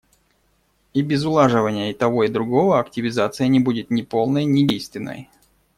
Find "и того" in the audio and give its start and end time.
1.91-2.23